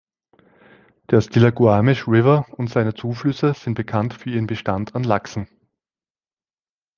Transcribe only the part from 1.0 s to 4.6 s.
Der Stillaguamish River und seine Zuflüsse sind bekannt für ihren